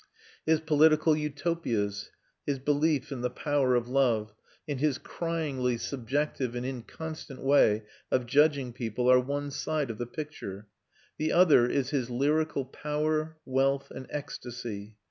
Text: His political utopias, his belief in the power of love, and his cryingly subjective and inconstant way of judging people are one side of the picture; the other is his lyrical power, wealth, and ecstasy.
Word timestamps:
His 0.47 0.59
political 0.61 1.15
utopias, 1.15 2.09
his 2.43 2.57
belief 2.57 3.11
in 3.11 3.21
the 3.21 3.29
power 3.29 3.75
of 3.75 3.87
love, 3.87 4.33
and 4.67 4.79
his 4.79 4.97
cryingly 4.97 5.79
subjective 5.79 6.55
and 6.55 6.65
inconstant 6.65 7.39
way 7.43 7.83
of 8.09 8.25
judging 8.25 8.73
people 8.73 9.07
are 9.11 9.19
one 9.19 9.51
side 9.51 9.91
of 9.91 9.99
the 9.99 10.07
picture; 10.07 10.65
the 11.19 11.31
other 11.31 11.67
is 11.67 11.91
his 11.91 12.09
lyrical 12.09 12.65
power, 12.65 13.37
wealth, 13.45 13.91
and 13.91 14.07
ecstasy. 14.09 14.95